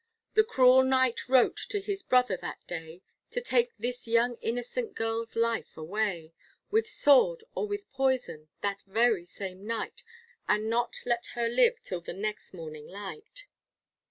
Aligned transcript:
The 0.33 0.43
cruel 0.43 0.81
Knight 0.81 1.29
wrote 1.29 1.57
to 1.69 1.79
his 1.79 2.01
brother 2.01 2.35
that 2.37 2.65
day, 2.65 3.03
To 3.29 3.39
take 3.39 3.77
this 3.77 4.07
young 4.07 4.33
innocent 4.37 4.95
girl's 4.95 5.35
life 5.35 5.77
away 5.77 6.33
With 6.71 6.89
sword 6.89 7.43
or 7.53 7.67
with 7.67 7.87
poison, 7.91 8.49
that 8.61 8.81
very 8.87 9.25
same 9.25 9.63
night, 9.67 10.03
And 10.47 10.71
not 10.71 10.95
let 11.05 11.27
her 11.35 11.47
live 11.47 11.83
till 11.83 12.01
the 12.01 12.13
next 12.13 12.51
morning 12.51 12.87
light. 12.87 13.45